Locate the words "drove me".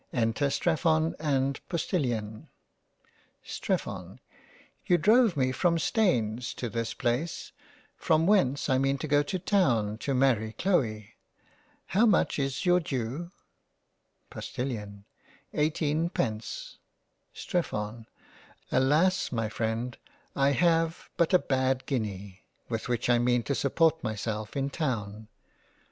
4.97-5.51